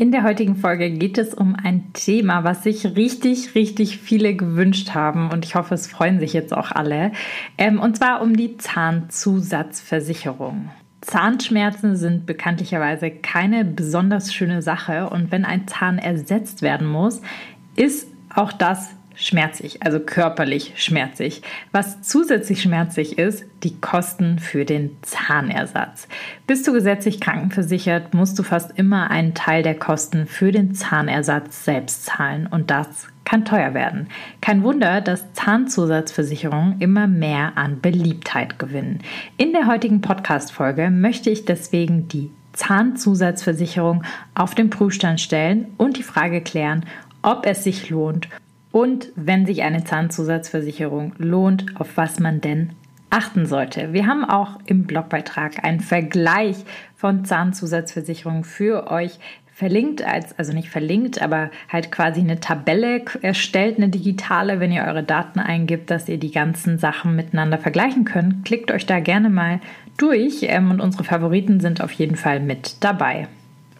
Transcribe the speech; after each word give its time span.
In 0.00 0.12
der 0.12 0.22
heutigen 0.22 0.54
Folge 0.54 0.92
geht 0.92 1.18
es 1.18 1.34
um 1.34 1.56
ein 1.60 1.92
Thema, 1.92 2.44
was 2.44 2.62
sich 2.62 2.94
richtig, 2.94 3.56
richtig 3.56 3.98
viele 3.98 4.36
gewünscht 4.36 4.94
haben 4.94 5.32
und 5.32 5.44
ich 5.44 5.56
hoffe, 5.56 5.74
es 5.74 5.88
freuen 5.88 6.20
sich 6.20 6.32
jetzt 6.32 6.54
auch 6.54 6.70
alle. 6.70 7.10
Ähm, 7.58 7.80
und 7.80 7.96
zwar 7.96 8.22
um 8.22 8.36
die 8.36 8.56
Zahnzusatzversicherung. 8.58 10.70
Zahnschmerzen 11.00 11.96
sind 11.96 12.26
bekanntlicherweise 12.26 13.10
keine 13.10 13.64
besonders 13.64 14.32
schöne 14.32 14.62
Sache 14.62 15.10
und 15.10 15.32
wenn 15.32 15.44
ein 15.44 15.66
Zahn 15.66 15.98
ersetzt 15.98 16.62
werden 16.62 16.86
muss, 16.86 17.20
ist 17.74 18.06
auch 18.32 18.52
das 18.52 18.90
schmerzig, 19.18 19.82
also 19.82 20.00
körperlich 20.00 20.74
schmerzig. 20.76 21.42
Was 21.72 22.02
zusätzlich 22.02 22.62
schmerzig 22.62 23.18
ist, 23.18 23.44
die 23.64 23.78
Kosten 23.80 24.38
für 24.38 24.64
den 24.64 24.96
Zahnersatz. 25.02 26.08
Bist 26.46 26.66
du 26.66 26.72
gesetzlich 26.72 27.20
krankenversichert, 27.20 28.14
musst 28.14 28.38
du 28.38 28.42
fast 28.42 28.78
immer 28.78 29.10
einen 29.10 29.34
Teil 29.34 29.62
der 29.62 29.74
Kosten 29.74 30.26
für 30.26 30.52
den 30.52 30.74
Zahnersatz 30.74 31.64
selbst 31.64 32.06
zahlen 32.06 32.46
und 32.46 32.70
das 32.70 33.08
kann 33.24 33.44
teuer 33.44 33.74
werden. 33.74 34.08
Kein 34.40 34.62
Wunder, 34.62 35.00
dass 35.00 35.32
Zahnzusatzversicherungen 35.34 36.80
immer 36.80 37.06
mehr 37.06 37.52
an 37.56 37.80
Beliebtheit 37.80 38.58
gewinnen. 38.58 39.00
In 39.36 39.52
der 39.52 39.66
heutigen 39.66 40.00
Podcast-Folge 40.00 40.90
möchte 40.90 41.28
ich 41.28 41.44
deswegen 41.44 42.08
die 42.08 42.30
Zahnzusatzversicherung 42.54 44.04
auf 44.34 44.54
den 44.54 44.70
Prüfstand 44.70 45.20
stellen 45.20 45.66
und 45.76 45.98
die 45.98 46.02
Frage 46.02 46.40
klären, 46.40 46.86
ob 47.22 47.44
es 47.44 47.64
sich 47.64 47.90
lohnt 47.90 48.28
und 48.72 49.08
wenn 49.16 49.46
sich 49.46 49.62
eine 49.62 49.84
Zahnzusatzversicherung 49.84 51.14
lohnt, 51.18 51.80
auf 51.80 51.96
was 51.96 52.20
man 52.20 52.40
denn 52.40 52.70
achten 53.10 53.46
sollte. 53.46 53.92
Wir 53.92 54.06
haben 54.06 54.24
auch 54.24 54.58
im 54.66 54.84
Blogbeitrag 54.84 55.64
einen 55.64 55.80
Vergleich 55.80 56.56
von 56.94 57.24
Zahnzusatzversicherungen 57.24 58.44
für 58.44 58.90
euch 58.90 59.18
verlinkt, 59.58 60.06
als, 60.06 60.38
also 60.38 60.52
nicht 60.52 60.70
verlinkt, 60.70 61.20
aber 61.20 61.50
halt 61.68 61.90
quasi 61.90 62.20
eine 62.20 62.38
Tabelle 62.38 63.02
erstellt, 63.22 63.78
eine 63.78 63.88
digitale, 63.88 64.60
wenn 64.60 64.70
ihr 64.70 64.84
eure 64.84 65.02
Daten 65.02 65.40
eingibt, 65.40 65.90
dass 65.90 66.08
ihr 66.08 66.18
die 66.18 66.30
ganzen 66.30 66.78
Sachen 66.78 67.16
miteinander 67.16 67.58
vergleichen 67.58 68.04
könnt. 68.04 68.44
Klickt 68.44 68.70
euch 68.70 68.86
da 68.86 69.00
gerne 69.00 69.30
mal 69.30 69.60
durch 69.96 70.42
ähm, 70.42 70.70
und 70.70 70.80
unsere 70.80 71.02
Favoriten 71.02 71.58
sind 71.58 71.80
auf 71.80 71.90
jeden 71.90 72.14
Fall 72.14 72.38
mit 72.38 72.84
dabei. 72.84 73.26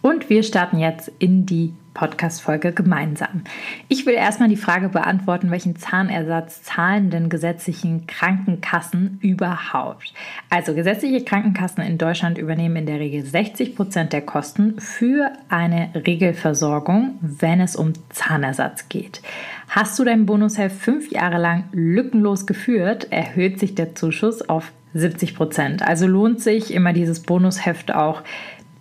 Und 0.01 0.29
wir 0.29 0.43
starten 0.43 0.79
jetzt 0.79 1.11
in 1.19 1.45
die 1.45 1.73
Podcast-Folge 1.93 2.71
gemeinsam. 2.71 3.43
Ich 3.87 4.05
will 4.05 4.13
erstmal 4.13 4.49
die 4.49 4.55
Frage 4.55 4.89
beantworten, 4.89 5.51
welchen 5.51 5.75
Zahnersatz 5.75 6.63
zahlen 6.63 7.09
denn 7.09 7.29
gesetzlichen 7.29 8.07
Krankenkassen 8.07 9.19
überhaupt? 9.21 10.13
Also 10.49 10.73
gesetzliche 10.73 11.23
Krankenkassen 11.23 11.83
in 11.83 11.97
Deutschland 11.97 12.37
übernehmen 12.37 12.77
in 12.77 12.85
der 12.85 12.99
Regel 12.99 13.23
60 13.25 13.75
Prozent 13.75 14.13
der 14.13 14.21
Kosten 14.21 14.79
für 14.79 15.31
eine 15.49 15.89
Regelversorgung, 15.93 17.19
wenn 17.21 17.61
es 17.61 17.75
um 17.75 17.93
Zahnersatz 18.09 18.89
geht. 18.89 19.21
Hast 19.69 19.99
du 19.99 20.03
dein 20.03 20.25
Bonusheft 20.25 20.75
fünf 20.75 21.11
Jahre 21.11 21.37
lang 21.37 21.65
lückenlos 21.71 22.47
geführt, 22.47 23.11
erhöht 23.11 23.59
sich 23.59 23.75
der 23.75 23.95
Zuschuss 23.95 24.47
auf 24.47 24.71
70 24.93 25.35
Prozent. 25.35 25.83
Also 25.83 26.07
lohnt 26.07 26.41
sich 26.41 26.73
immer 26.73 26.93
dieses 26.93 27.21
Bonusheft 27.21 27.93
auch 27.93 28.23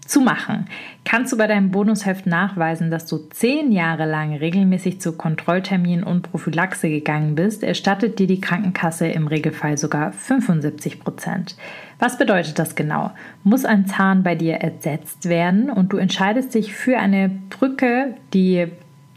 zu 0.09 0.21
machen. 0.21 0.67
Kannst 1.05 1.33
du 1.33 1.37
bei 1.37 1.47
deinem 1.47 1.71
Bonusheft 1.71 2.27
nachweisen, 2.27 2.91
dass 2.91 3.07
du 3.07 3.19
zehn 3.31 3.71
Jahre 3.71 4.07
lang 4.07 4.35
regelmäßig 4.35 5.01
zu 5.01 5.13
Kontrollterminen 5.13 6.03
und 6.03 6.31
Prophylaxe 6.31 6.89
gegangen 6.89 7.35
bist, 7.35 7.63
erstattet 7.63 8.19
dir 8.19 8.27
die 8.27 8.41
Krankenkasse 8.41 9.07
im 9.07 9.27
Regelfall 9.27 9.77
sogar 9.77 10.13
75 10.13 11.01
Prozent. 11.01 11.57
Was 11.99 12.17
bedeutet 12.17 12.59
das 12.59 12.75
genau? 12.75 13.11
Muss 13.45 13.65
ein 13.65 13.87
Zahn 13.87 14.23
bei 14.23 14.35
dir 14.35 14.55
ersetzt 14.55 15.29
werden 15.29 15.71
und 15.71 15.93
du 15.93 15.99
entscheidest 15.99 16.55
dich 16.55 16.73
für 16.73 16.99
eine 16.99 17.31
Brücke, 17.51 18.15
die 18.33 18.69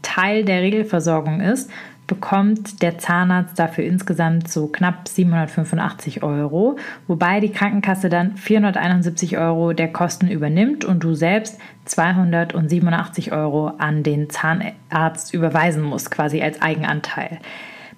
Teil 0.02 0.44
der 0.44 0.60
Regelversorgung 0.60 1.40
ist, 1.40 1.70
bekommt 2.06 2.82
der 2.82 2.98
Zahnarzt 2.98 3.58
dafür 3.58 3.84
insgesamt 3.84 4.48
so 4.48 4.66
knapp 4.66 5.08
785 5.08 6.22
Euro, 6.22 6.76
wobei 7.06 7.40
die 7.40 7.52
Krankenkasse 7.52 8.08
dann 8.08 8.36
471 8.36 9.38
Euro 9.38 9.72
der 9.72 9.92
Kosten 9.92 10.28
übernimmt 10.28 10.84
und 10.84 11.04
du 11.04 11.14
selbst 11.14 11.58
287 11.86 13.32
Euro 13.32 13.68
an 13.78 14.02
den 14.02 14.28
Zahnarzt 14.30 15.32
überweisen 15.32 15.82
musst, 15.82 16.10
quasi 16.10 16.42
als 16.42 16.60
Eigenanteil. 16.60 17.38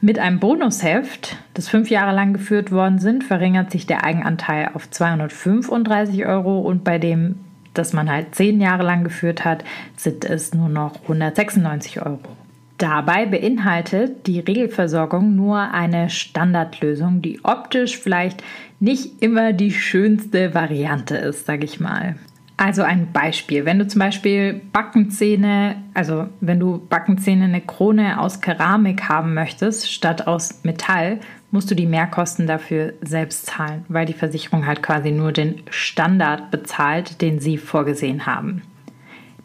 Mit 0.00 0.18
einem 0.18 0.38
Bonusheft, 0.38 1.36
das 1.54 1.68
fünf 1.68 1.88
Jahre 1.88 2.14
lang 2.14 2.34
geführt 2.34 2.70
worden 2.70 2.98
sind, 2.98 3.24
verringert 3.24 3.70
sich 3.70 3.86
der 3.86 4.04
Eigenanteil 4.04 4.70
auf 4.74 4.90
235 4.90 6.26
Euro 6.26 6.60
und 6.60 6.84
bei 6.84 6.98
dem, 6.98 7.36
das 7.72 7.94
man 7.94 8.10
halt 8.10 8.34
zehn 8.34 8.60
Jahre 8.60 8.82
lang 8.82 9.02
geführt 9.02 9.46
hat, 9.46 9.64
sind 9.96 10.26
es 10.26 10.52
nur 10.52 10.68
noch 10.68 11.00
196 11.04 12.02
Euro. 12.02 12.43
Dabei 12.78 13.26
beinhaltet 13.26 14.26
die 14.26 14.40
Regelversorgung 14.40 15.36
nur 15.36 15.58
eine 15.58 16.10
Standardlösung, 16.10 17.22
die 17.22 17.44
optisch 17.44 17.98
vielleicht 17.98 18.42
nicht 18.80 19.22
immer 19.22 19.52
die 19.52 19.70
schönste 19.70 20.54
Variante 20.54 21.16
ist, 21.16 21.46
sage 21.46 21.64
ich 21.64 21.78
mal. 21.78 22.16
Also 22.56 22.82
ein 22.82 23.10
Beispiel, 23.12 23.64
wenn 23.64 23.80
du 23.80 23.86
zum 23.86 23.98
Beispiel 23.98 24.60
Backenzähne, 24.72 25.76
also 25.92 26.28
wenn 26.40 26.60
du 26.60 26.84
Backenzähne 26.88 27.44
eine 27.44 27.60
Krone 27.60 28.20
aus 28.20 28.40
Keramik 28.40 29.08
haben 29.08 29.34
möchtest 29.34 29.90
statt 29.90 30.26
aus 30.28 30.62
Metall, 30.62 31.18
musst 31.50 31.70
du 31.70 31.74
die 31.74 31.86
Mehrkosten 31.86 32.46
dafür 32.46 32.92
selbst 33.00 33.46
zahlen, 33.46 33.84
weil 33.88 34.06
die 34.06 34.12
Versicherung 34.12 34.66
halt 34.66 34.82
quasi 34.82 35.10
nur 35.10 35.32
den 35.32 35.62
Standard 35.70 36.50
bezahlt, 36.52 37.20
den 37.22 37.40
sie 37.40 37.58
vorgesehen 37.58 38.26
haben. 38.26 38.62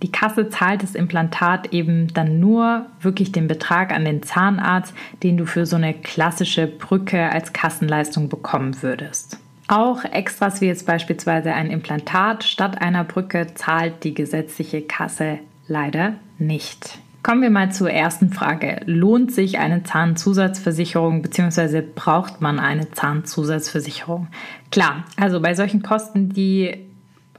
Die 0.01 0.11
Kasse 0.11 0.49
zahlt 0.49 0.81
das 0.81 0.95
Implantat 0.95 1.73
eben 1.73 2.13
dann 2.13 2.39
nur 2.39 2.85
wirklich 3.01 3.31
den 3.31 3.47
Betrag 3.47 3.91
an 3.91 4.05
den 4.05 4.23
Zahnarzt, 4.23 4.93
den 5.23 5.37
du 5.37 5.45
für 5.45 5.65
so 5.65 5.75
eine 5.75 5.93
klassische 5.93 6.67
Brücke 6.67 7.31
als 7.31 7.51
Kassenleistung 7.51 8.29
bekommen 8.29 8.81
würdest. 8.81 9.37
Auch 9.67 10.03
Extras 10.03 10.61
wie 10.61 10.65
jetzt 10.65 10.87
beispielsweise 10.87 11.53
ein 11.53 11.69
Implantat 11.69 12.43
statt 12.43 12.81
einer 12.81 13.03
Brücke 13.03 13.47
zahlt 13.53 14.03
die 14.03 14.13
gesetzliche 14.13 14.81
Kasse 14.81 15.39
leider 15.67 16.13
nicht. 16.39 16.97
Kommen 17.21 17.41
wir 17.41 17.49
mal 17.49 17.71
zur 17.71 17.91
ersten 17.91 18.31
Frage. 18.31 18.81
Lohnt 18.85 19.31
sich 19.33 19.59
eine 19.59 19.83
Zahnzusatzversicherung 19.83 21.21
bzw. 21.21 21.81
braucht 21.81 22.41
man 22.41 22.59
eine 22.59 22.89
Zahnzusatzversicherung? 22.91 24.27
Klar, 24.71 25.03
also 25.17 25.41
bei 25.41 25.53
solchen 25.53 25.83
Kosten, 25.83 26.29
die 26.29 26.85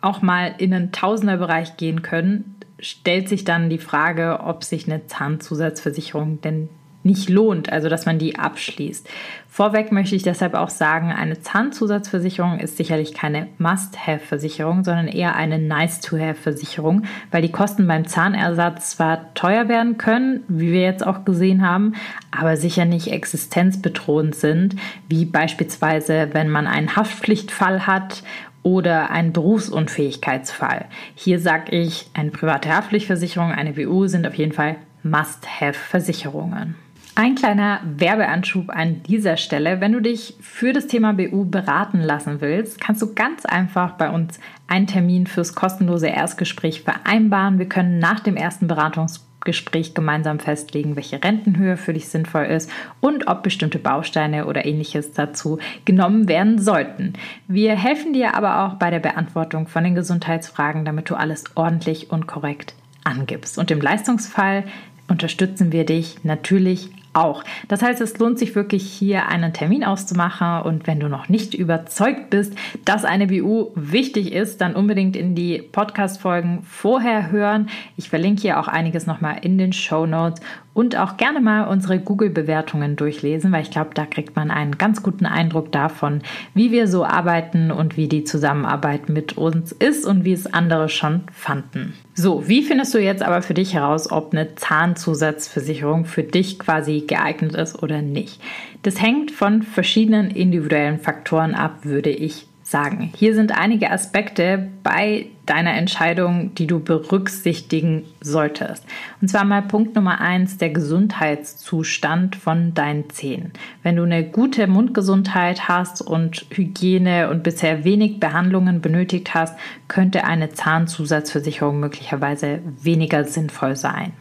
auch 0.02 0.22
mal 0.22 0.54
in 0.58 0.70
den 0.70 0.92
Tausenderbereich 0.92 1.76
gehen 1.76 2.02
können, 2.02 2.49
stellt 2.80 3.28
sich 3.28 3.44
dann 3.44 3.70
die 3.70 3.78
Frage, 3.78 4.40
ob 4.44 4.64
sich 4.64 4.86
eine 4.86 5.06
Zahnzusatzversicherung 5.06 6.40
denn 6.40 6.68
nicht 7.02 7.30
lohnt, 7.30 7.72
also 7.72 7.88
dass 7.88 8.04
man 8.04 8.18
die 8.18 8.38
abschließt. 8.38 9.08
Vorweg 9.48 9.90
möchte 9.90 10.14
ich 10.14 10.22
deshalb 10.22 10.54
auch 10.54 10.68
sagen, 10.68 11.10
eine 11.10 11.40
Zahnzusatzversicherung 11.40 12.60
ist 12.60 12.76
sicherlich 12.76 13.14
keine 13.14 13.48
Must-Have-Versicherung, 13.58 14.84
sondern 14.84 15.08
eher 15.08 15.34
eine 15.34 15.58
Nice-to-Have-Versicherung, 15.58 17.02
weil 17.30 17.42
die 17.42 17.50
Kosten 17.50 17.86
beim 17.86 18.06
Zahnersatz 18.06 18.90
zwar 18.90 19.34
teuer 19.34 19.68
werden 19.68 19.98
können, 19.98 20.44
wie 20.48 20.72
wir 20.72 20.82
jetzt 20.82 21.04
auch 21.04 21.24
gesehen 21.24 21.66
haben, 21.66 21.94
aber 22.30 22.56
sicher 22.56 22.84
nicht 22.84 23.08
existenzbedrohend 23.08 24.34
sind, 24.34 24.76
wie 25.08 25.24
beispielsweise, 25.24 26.28
wenn 26.32 26.48
man 26.48 26.66
einen 26.66 26.94
Haftpflichtfall 26.94 27.86
hat 27.86 28.22
oder 28.62 29.10
ein 29.10 29.32
Berufsunfähigkeitsfall. 29.32 30.86
Hier 31.14 31.38
sage 31.38 31.74
ich, 31.76 32.10
eine 32.14 32.30
private 32.30 32.74
Haftpflichtversicherung, 32.74 33.52
eine 33.52 33.76
WU 33.76 34.06
sind 34.06 34.26
auf 34.26 34.34
jeden 34.34 34.52
Fall 34.52 34.76
Must-Have-Versicherungen. 35.02 36.74
Ein 37.16 37.34
kleiner 37.34 37.80
Werbeanschub 37.84 38.70
an 38.70 39.02
dieser 39.02 39.36
Stelle. 39.36 39.80
Wenn 39.80 39.92
du 39.92 40.00
dich 40.00 40.36
für 40.40 40.72
das 40.72 40.86
Thema 40.86 41.12
BU 41.12 41.44
beraten 41.44 42.00
lassen 42.00 42.40
willst, 42.40 42.80
kannst 42.80 43.02
du 43.02 43.14
ganz 43.14 43.44
einfach 43.44 43.92
bei 43.92 44.10
uns 44.10 44.38
einen 44.68 44.86
Termin 44.86 45.26
fürs 45.26 45.54
kostenlose 45.54 46.06
Erstgespräch 46.06 46.82
vereinbaren. 46.82 47.58
Wir 47.58 47.68
können 47.68 47.98
nach 47.98 48.20
dem 48.20 48.36
ersten 48.36 48.68
Beratungs 48.68 49.26
Gespräch 49.40 49.94
gemeinsam 49.94 50.38
festlegen, 50.38 50.96
welche 50.96 51.22
Rentenhöhe 51.22 51.76
für 51.76 51.92
dich 51.92 52.08
sinnvoll 52.08 52.44
ist 52.44 52.70
und 53.00 53.26
ob 53.26 53.42
bestimmte 53.42 53.78
Bausteine 53.78 54.46
oder 54.46 54.64
ähnliches 54.64 55.12
dazu 55.12 55.58
genommen 55.84 56.28
werden 56.28 56.58
sollten. 56.58 57.14
Wir 57.48 57.76
helfen 57.76 58.12
dir 58.12 58.34
aber 58.34 58.64
auch 58.64 58.74
bei 58.74 58.90
der 58.90 59.00
Beantwortung 59.00 59.66
von 59.66 59.84
den 59.84 59.94
Gesundheitsfragen, 59.94 60.84
damit 60.84 61.08
du 61.10 61.14
alles 61.14 61.44
ordentlich 61.54 62.10
und 62.10 62.26
korrekt 62.26 62.74
angibst. 63.04 63.58
Und 63.58 63.70
im 63.70 63.80
Leistungsfall 63.80 64.64
unterstützen 65.08 65.72
wir 65.72 65.84
dich 65.84 66.22
natürlich 66.22 66.90
auch. 67.12 67.44
Das 67.68 67.82
heißt, 67.82 68.00
es 68.00 68.18
lohnt 68.18 68.38
sich 68.38 68.54
wirklich 68.54 68.84
hier 68.84 69.26
einen 69.26 69.52
Termin 69.52 69.84
auszumachen 69.84 70.62
und 70.62 70.86
wenn 70.86 71.00
du 71.00 71.08
noch 71.08 71.28
nicht 71.28 71.54
überzeugt 71.54 72.30
bist, 72.30 72.54
dass 72.84 73.04
eine 73.04 73.26
BU 73.26 73.70
wichtig 73.74 74.32
ist, 74.32 74.60
dann 74.60 74.74
unbedingt 74.74 75.16
in 75.16 75.34
die 75.34 75.58
Podcast-Folgen 75.60 76.62
vorher 76.62 77.30
hören. 77.30 77.68
Ich 77.96 78.08
verlinke 78.08 78.42
hier 78.42 78.60
auch 78.60 78.68
einiges 78.68 79.06
nochmal 79.06 79.38
in 79.42 79.58
den 79.58 79.72
Show 79.72 80.06
Notes 80.06 80.40
und 80.72 80.96
auch 80.96 81.16
gerne 81.16 81.40
mal 81.40 81.64
unsere 81.64 81.98
Google-Bewertungen 81.98 82.96
durchlesen, 82.96 83.52
weil 83.52 83.62
ich 83.62 83.70
glaube, 83.70 83.90
da 83.94 84.06
kriegt 84.06 84.36
man 84.36 84.50
einen 84.50 84.78
ganz 84.78 85.02
guten 85.02 85.26
Eindruck 85.26 85.72
davon, 85.72 86.22
wie 86.54 86.70
wir 86.70 86.86
so 86.86 87.04
arbeiten 87.04 87.70
und 87.70 87.96
wie 87.96 88.08
die 88.08 88.24
Zusammenarbeit 88.24 89.08
mit 89.08 89.36
uns 89.36 89.72
ist 89.72 90.06
und 90.06 90.24
wie 90.24 90.32
es 90.32 90.46
andere 90.46 90.88
schon 90.88 91.22
fanden. 91.32 91.94
So, 92.14 92.48
wie 92.48 92.62
findest 92.62 92.94
du 92.94 92.98
jetzt 92.98 93.22
aber 93.22 93.42
für 93.42 93.54
dich 93.54 93.74
heraus, 93.74 94.10
ob 94.10 94.32
eine 94.32 94.54
Zahnzusatzversicherung 94.54 96.04
für 96.04 96.22
dich 96.22 96.58
quasi 96.58 97.04
geeignet 97.06 97.54
ist 97.54 97.82
oder 97.82 98.02
nicht? 98.02 98.40
Das 98.82 99.00
hängt 99.00 99.30
von 99.30 99.62
verschiedenen 99.62 100.30
individuellen 100.30 100.98
Faktoren 100.98 101.54
ab, 101.54 101.80
würde 101.84 102.10
ich 102.10 102.46
sagen. 102.62 103.12
Hier 103.16 103.34
sind 103.34 103.52
einige 103.58 103.90
Aspekte 103.90 104.68
bei 104.82 105.26
deiner 105.50 105.74
Entscheidung, 105.74 106.54
die 106.54 106.68
du 106.68 106.78
berücksichtigen 106.78 108.04
solltest. 108.20 108.86
Und 109.20 109.28
zwar 109.28 109.44
mal 109.44 109.62
Punkt 109.62 109.96
Nummer 109.96 110.20
eins, 110.20 110.58
der 110.58 110.70
Gesundheitszustand 110.70 112.36
von 112.36 112.72
deinen 112.72 113.10
Zähnen. 113.10 113.52
Wenn 113.82 113.96
du 113.96 114.04
eine 114.04 114.24
gute 114.24 114.68
Mundgesundheit 114.68 115.66
hast 115.66 116.02
und 116.02 116.46
Hygiene 116.50 117.30
und 117.30 117.42
bisher 117.42 117.82
wenig 117.82 118.20
Behandlungen 118.20 118.80
benötigt 118.80 119.34
hast, 119.34 119.58
könnte 119.88 120.22
eine 120.22 120.50
Zahnzusatzversicherung 120.50 121.80
möglicherweise 121.80 122.60
weniger 122.80 123.24
sinnvoll 123.24 123.74
sein. 123.74 124.12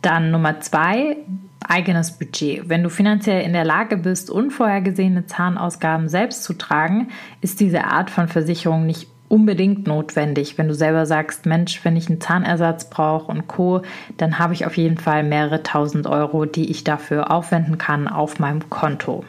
Dann 0.00 0.30
Nummer 0.30 0.60
zwei, 0.60 1.18
eigenes 1.68 2.12
Budget. 2.12 2.68
Wenn 2.68 2.82
du 2.82 2.88
finanziell 2.88 3.42
in 3.42 3.52
der 3.52 3.64
Lage 3.64 3.96
bist, 3.96 4.30
unvorhergesehene 4.30 5.26
Zahnausgaben 5.26 6.08
selbst 6.08 6.42
zu 6.44 6.54
tragen, 6.54 7.08
ist 7.40 7.60
diese 7.60 7.84
Art 7.84 8.10
von 8.10 8.28
Versicherung 8.28 8.86
nicht 8.86 9.13
unbedingt 9.28 9.86
notwendig. 9.86 10.58
Wenn 10.58 10.68
du 10.68 10.74
selber 10.74 11.06
sagst, 11.06 11.46
Mensch, 11.46 11.84
wenn 11.84 11.96
ich 11.96 12.08
einen 12.08 12.20
Zahnersatz 12.20 12.90
brauche 12.90 13.30
und 13.30 13.48
Co., 13.48 13.82
dann 14.16 14.38
habe 14.38 14.54
ich 14.54 14.66
auf 14.66 14.76
jeden 14.76 14.98
Fall 14.98 15.22
mehrere 15.22 15.62
tausend 15.62 16.06
Euro, 16.06 16.44
die 16.44 16.70
ich 16.70 16.84
dafür 16.84 17.30
aufwenden 17.30 17.78
kann 17.78 18.08
auf 18.08 18.38
meinem 18.38 18.68
Konto. 18.70 19.24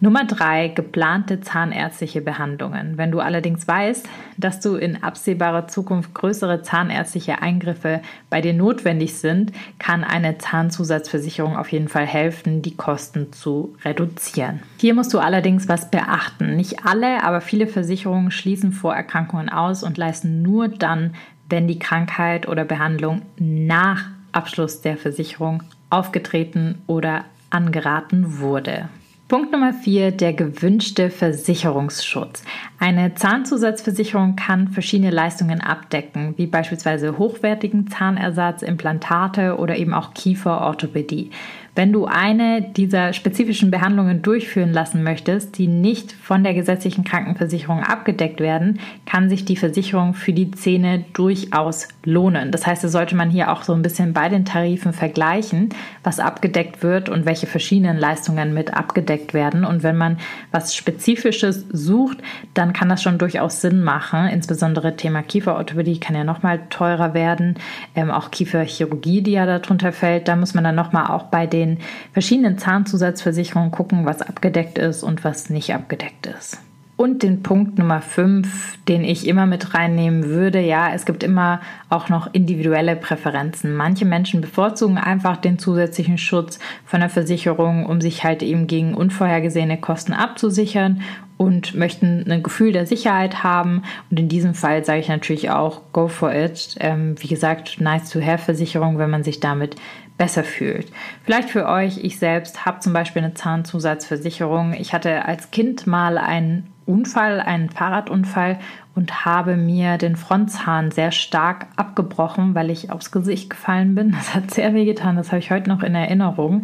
Nummer 0.00 0.24
drei, 0.26 0.68
geplante 0.68 1.40
zahnärztliche 1.40 2.20
Behandlungen. 2.20 2.96
Wenn 2.98 3.10
du 3.10 3.18
allerdings 3.18 3.66
weißt, 3.66 4.08
dass 4.36 4.60
du 4.60 4.76
in 4.76 5.02
absehbarer 5.02 5.66
Zukunft 5.66 6.14
größere 6.14 6.62
zahnärztliche 6.62 7.42
Eingriffe 7.42 8.00
bei 8.30 8.40
dir 8.40 8.54
notwendig 8.54 9.16
sind, 9.16 9.50
kann 9.80 10.04
eine 10.04 10.38
Zahnzusatzversicherung 10.38 11.56
auf 11.56 11.72
jeden 11.72 11.88
Fall 11.88 12.06
helfen, 12.06 12.62
die 12.62 12.76
Kosten 12.76 13.32
zu 13.32 13.74
reduzieren. 13.84 14.60
Hier 14.78 14.94
musst 14.94 15.12
du 15.12 15.18
allerdings 15.18 15.68
was 15.68 15.90
beachten. 15.90 16.54
Nicht 16.54 16.86
alle, 16.86 17.24
aber 17.24 17.40
viele 17.40 17.66
Versicherungen 17.66 18.30
schließen 18.30 18.70
Vorerkrankungen 18.70 19.48
aus 19.48 19.82
und 19.82 19.98
leisten 19.98 20.42
nur 20.42 20.68
dann, 20.68 21.14
wenn 21.48 21.66
die 21.66 21.80
Krankheit 21.80 22.46
oder 22.46 22.64
Behandlung 22.64 23.22
nach 23.36 24.04
Abschluss 24.30 24.80
der 24.80 24.96
Versicherung 24.96 25.64
aufgetreten 25.90 26.82
oder 26.86 27.24
angeraten 27.50 28.38
wurde. 28.38 28.88
Punkt 29.28 29.52
Nummer 29.52 29.74
vier, 29.74 30.10
der 30.10 30.32
gewünschte 30.32 31.10
Versicherungsschutz. 31.10 32.42
Eine 32.78 33.14
Zahnzusatzversicherung 33.14 34.36
kann 34.36 34.68
verschiedene 34.68 35.10
Leistungen 35.10 35.60
abdecken, 35.60 36.32
wie 36.38 36.46
beispielsweise 36.46 37.18
hochwertigen 37.18 37.88
Zahnersatz, 37.88 38.62
Implantate 38.62 39.58
oder 39.58 39.76
eben 39.76 39.92
auch 39.92 40.14
Kieferorthopädie. 40.14 41.30
Wenn 41.78 41.92
du 41.92 42.06
eine 42.06 42.60
dieser 42.60 43.12
spezifischen 43.12 43.70
Behandlungen 43.70 44.20
durchführen 44.20 44.72
lassen 44.72 45.04
möchtest, 45.04 45.58
die 45.58 45.68
nicht 45.68 46.10
von 46.10 46.42
der 46.42 46.52
gesetzlichen 46.52 47.04
Krankenversicherung 47.04 47.84
abgedeckt 47.84 48.40
werden, 48.40 48.80
kann 49.06 49.28
sich 49.28 49.44
die 49.44 49.54
Versicherung 49.54 50.14
für 50.14 50.32
die 50.32 50.50
Zähne 50.50 51.04
durchaus 51.12 51.86
lohnen. 52.02 52.50
Das 52.50 52.66
heißt, 52.66 52.82
da 52.82 52.88
sollte 52.88 53.14
man 53.14 53.30
hier 53.30 53.52
auch 53.52 53.62
so 53.62 53.74
ein 53.74 53.82
bisschen 53.82 54.12
bei 54.12 54.28
den 54.28 54.44
Tarifen 54.44 54.92
vergleichen, 54.92 55.68
was 56.02 56.18
abgedeckt 56.18 56.82
wird 56.82 57.08
und 57.08 57.26
welche 57.26 57.46
verschiedenen 57.46 57.96
Leistungen 57.96 58.54
mit 58.54 58.74
abgedeckt 58.74 59.32
werden. 59.32 59.64
Und 59.64 59.84
wenn 59.84 59.96
man 59.96 60.18
was 60.50 60.74
Spezifisches 60.74 61.64
sucht, 61.72 62.18
dann 62.54 62.72
kann 62.72 62.88
das 62.88 63.04
schon 63.04 63.18
durchaus 63.18 63.60
Sinn 63.60 63.84
machen. 63.84 64.26
Insbesondere 64.26 64.96
Thema 64.96 65.22
Kieferorthopädie 65.22 66.00
kann 66.00 66.16
ja 66.16 66.24
nochmal 66.24 66.58
teurer 66.70 67.14
werden. 67.14 67.54
Ähm, 67.94 68.10
auch 68.10 68.32
Kieferchirurgie, 68.32 69.22
die 69.22 69.30
ja 69.30 69.46
darunter 69.46 69.92
fällt, 69.92 70.26
da 70.26 70.34
muss 70.34 70.54
man 70.54 70.64
dann 70.64 70.74
nochmal 70.74 71.12
auch 71.12 71.26
bei 71.26 71.46
den 71.46 71.67
den 71.76 71.78
verschiedenen 72.12 72.58
Zahnzusatzversicherungen 72.58 73.70
gucken, 73.70 74.06
was 74.06 74.22
abgedeckt 74.22 74.78
ist 74.78 75.02
und 75.02 75.24
was 75.24 75.50
nicht 75.50 75.74
abgedeckt 75.74 76.26
ist. 76.26 76.58
Und 76.98 77.22
den 77.22 77.44
Punkt 77.44 77.78
Nummer 77.78 78.00
5, 78.00 78.78
den 78.88 79.04
ich 79.04 79.28
immer 79.28 79.46
mit 79.46 79.72
reinnehmen 79.72 80.24
würde, 80.24 80.58
ja, 80.58 80.92
es 80.92 81.06
gibt 81.06 81.22
immer 81.22 81.60
auch 81.88 82.08
noch 82.08 82.34
individuelle 82.34 82.96
Präferenzen. 82.96 83.76
Manche 83.76 84.04
Menschen 84.04 84.40
bevorzugen 84.40 84.98
einfach 84.98 85.36
den 85.36 85.60
zusätzlichen 85.60 86.18
Schutz 86.18 86.58
von 86.84 86.98
der 86.98 87.08
Versicherung, 87.08 87.86
um 87.86 88.00
sich 88.00 88.24
halt 88.24 88.42
eben 88.42 88.66
gegen 88.66 88.94
unvorhergesehene 88.94 89.78
Kosten 89.78 90.12
abzusichern 90.12 91.02
und 91.36 91.76
möchten 91.76 92.28
ein 92.28 92.42
Gefühl 92.42 92.72
der 92.72 92.84
Sicherheit 92.84 93.44
haben. 93.44 93.84
Und 94.10 94.18
in 94.18 94.28
diesem 94.28 94.54
Fall 94.54 94.84
sage 94.84 94.98
ich 94.98 95.08
natürlich 95.08 95.50
auch, 95.50 95.82
go 95.92 96.08
for 96.08 96.34
it. 96.34 96.74
Ähm, 96.80 97.14
wie 97.20 97.28
gesagt, 97.28 97.80
nice 97.80 98.10
to 98.10 98.20
have 98.20 98.44
Versicherung, 98.44 98.98
wenn 98.98 99.10
man 99.10 99.22
sich 99.22 99.38
damit 99.38 99.76
besser 100.18 100.44
fühlt. 100.44 100.92
Vielleicht 101.24 101.48
für 101.48 101.66
euch, 101.66 102.04
ich 102.04 102.18
selbst 102.18 102.66
habe 102.66 102.80
zum 102.80 102.92
Beispiel 102.92 103.22
eine 103.22 103.34
Zahnzusatzversicherung. 103.34 104.74
Ich 104.74 104.92
hatte 104.92 105.24
als 105.24 105.50
Kind 105.50 105.86
mal 105.86 106.18
einen 106.18 106.66
Unfall, 106.84 107.40
einen 107.40 107.70
Fahrradunfall 107.70 108.58
und 108.98 109.24
habe 109.24 109.56
mir 109.56 109.96
den 109.96 110.16
Frontzahn 110.16 110.90
sehr 110.90 111.12
stark 111.12 111.68
abgebrochen, 111.76 112.56
weil 112.56 112.68
ich 112.68 112.90
aufs 112.90 113.12
Gesicht 113.12 113.48
gefallen 113.48 113.94
bin. 113.94 114.10
Das 114.10 114.34
hat 114.34 114.50
sehr 114.50 114.74
weh 114.74 114.84
getan, 114.84 115.14
das 115.14 115.28
habe 115.28 115.38
ich 115.38 115.52
heute 115.52 115.68
noch 115.68 115.84
in 115.84 115.94
Erinnerung 115.94 116.62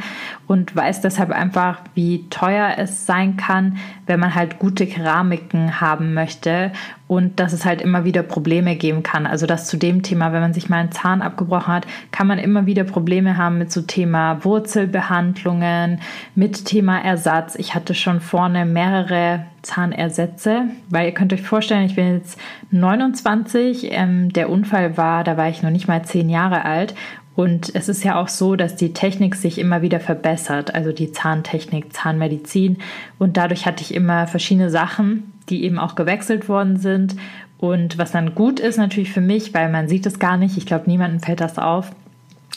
und 0.48 0.74
weiß 0.74 1.00
deshalb 1.00 1.30
einfach, 1.30 1.78
wie 1.94 2.28
teuer 2.30 2.74
es 2.76 3.06
sein 3.06 3.36
kann, 3.36 3.76
wenn 4.06 4.18
man 4.18 4.34
halt 4.34 4.58
gute 4.58 4.88
Keramiken 4.88 5.80
haben 5.80 6.12
möchte 6.12 6.72
und 7.06 7.38
dass 7.38 7.52
es 7.52 7.64
halt 7.64 7.80
immer 7.80 8.04
wieder 8.04 8.24
Probleme 8.24 8.74
geben 8.74 9.04
kann. 9.04 9.26
Also 9.26 9.46
das 9.46 9.68
zu 9.68 9.76
dem 9.76 10.02
Thema, 10.02 10.32
wenn 10.32 10.40
man 10.40 10.54
sich 10.54 10.68
mal 10.68 10.78
einen 10.78 10.90
Zahn 10.90 11.22
abgebrochen 11.22 11.72
hat, 11.72 11.86
kann 12.10 12.26
man 12.26 12.40
immer 12.40 12.66
wieder 12.66 12.82
Probleme 12.82 13.36
haben 13.36 13.58
mit 13.58 13.70
so 13.70 13.82
Thema 13.82 14.44
Wurzelbehandlungen, 14.44 16.00
mit 16.34 16.64
Thema 16.64 16.98
Ersatz. 16.98 17.54
Ich 17.54 17.76
hatte 17.76 17.94
schon 17.94 18.20
vorne 18.20 18.66
mehrere 18.66 19.46
Zahnersätze, 19.64 20.66
weil 20.88 21.06
ihr 21.06 21.14
könnt 21.14 21.32
euch 21.32 21.42
vorstellen, 21.42 21.86
ich 21.86 21.96
bin 21.96 22.14
jetzt 22.14 22.38
29, 22.70 23.88
ähm, 23.90 24.32
der 24.32 24.48
Unfall 24.50 24.96
war, 24.96 25.24
da 25.24 25.36
war 25.36 25.48
ich 25.48 25.62
noch 25.62 25.70
nicht 25.70 25.88
mal 25.88 26.04
zehn 26.04 26.30
Jahre 26.30 26.64
alt 26.64 26.94
und 27.36 27.74
es 27.74 27.88
ist 27.88 28.04
ja 28.04 28.20
auch 28.20 28.28
so, 28.28 28.54
dass 28.54 28.76
die 28.76 28.92
Technik 28.92 29.34
sich 29.34 29.58
immer 29.58 29.82
wieder 29.82 29.98
verbessert, 29.98 30.74
also 30.74 30.92
die 30.92 31.10
Zahntechnik, 31.10 31.92
Zahnmedizin. 31.92 32.78
Und 33.18 33.36
dadurch 33.36 33.66
hatte 33.66 33.82
ich 33.82 33.92
immer 33.92 34.26
verschiedene 34.26 34.70
Sachen, 34.70 35.32
die 35.48 35.64
eben 35.64 35.78
auch 35.78 35.96
gewechselt 35.96 36.48
worden 36.48 36.76
sind. 36.76 37.16
Und 37.58 37.98
was 37.98 38.12
dann 38.12 38.34
gut 38.34 38.60
ist 38.60 38.76
natürlich 38.76 39.10
für 39.10 39.20
mich, 39.20 39.52
weil 39.52 39.68
man 39.68 39.88
sieht 39.88 40.06
es 40.06 40.18
gar 40.18 40.36
nicht, 40.36 40.56
ich 40.56 40.66
glaube, 40.66 40.88
niemandem 40.88 41.20
fällt 41.20 41.40
das 41.40 41.58
auf, 41.58 41.90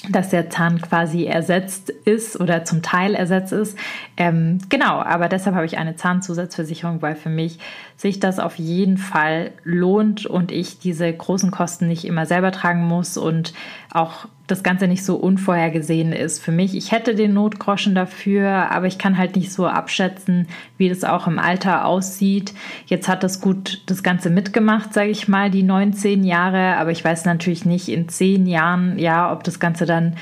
dass 0.09 0.29
der 0.29 0.49
Zahn 0.49 0.81
quasi 0.81 1.25
ersetzt 1.25 1.89
ist 1.89 2.39
oder 2.39 2.65
zum 2.65 2.81
Teil 2.81 3.15
ersetzt 3.15 3.53
ist. 3.53 3.77
Ähm, 4.15 4.59
genau, 4.69 4.99
aber 4.99 5.29
deshalb 5.29 5.55
habe 5.55 5.65
ich 5.65 5.77
eine 5.77 5.95
Zahnzusatzversicherung, 5.95 7.01
weil 7.01 7.15
für 7.15 7.29
mich 7.29 7.59
sich 7.95 8.19
das 8.19 8.39
auf 8.39 8.55
jeden 8.55 8.97
Fall 8.97 9.51
lohnt 9.63 10.25
und 10.25 10.51
ich 10.51 10.79
diese 10.79 11.11
großen 11.11 11.51
Kosten 11.51 11.87
nicht 11.87 12.05
immer 12.05 12.25
selber 12.25 12.51
tragen 12.51 12.83
muss 12.83 13.17
und 13.17 13.53
auch 13.91 14.27
das 14.47 14.63
Ganze 14.63 14.87
nicht 14.87 15.03
so 15.03 15.17
unvorhergesehen 15.17 16.13
ist 16.13 16.41
für 16.41 16.53
mich. 16.53 16.75
Ich 16.75 16.91
hätte 16.93 17.15
den 17.15 17.33
Notgroschen 17.33 17.93
dafür, 17.93 18.71
aber 18.71 18.87
ich 18.87 18.97
kann 18.97 19.17
halt 19.17 19.35
nicht 19.35 19.51
so 19.51 19.67
abschätzen, 19.67 20.47
wie 20.77 20.87
das 20.87 21.03
auch 21.03 21.27
im 21.27 21.37
Alter 21.37 21.85
aussieht. 21.85 22.53
Jetzt 22.85 23.09
hat 23.09 23.23
das 23.23 23.41
gut 23.41 23.83
das 23.85 24.03
Ganze 24.03 24.29
mitgemacht, 24.29 24.93
sage 24.93 25.09
ich 25.09 25.27
mal, 25.27 25.51
die 25.51 25.63
19 25.63 26.23
Jahre, 26.23 26.77
aber 26.77 26.91
ich 26.91 27.03
weiß 27.03 27.25
natürlich 27.25 27.65
nicht 27.65 27.89
in 27.89 28.07
zehn 28.07 28.47
Jahren, 28.47 28.97
ja, 28.97 29.31
ob 29.33 29.43
das 29.43 29.59
Ganze 29.59 29.85
dann 29.85 30.15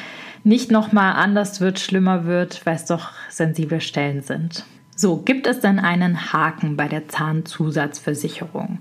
nicht 0.44 0.72
nochmal 0.72 1.14
anders 1.14 1.62
wird, 1.62 1.80
schlimmer 1.80 2.26
wird, 2.26 2.66
weil 2.66 2.76
es 2.76 2.86
doch 2.86 3.12
sensible 3.30 3.82
Stellen 3.82 4.22
sind. 4.22 4.66
So, 4.96 5.18
gibt 5.18 5.46
es 5.46 5.60
denn 5.60 5.80
einen 5.80 6.32
Haken 6.32 6.78
bei 6.78 6.88
der 6.88 7.08
Zahnzusatzversicherung? 7.08 8.80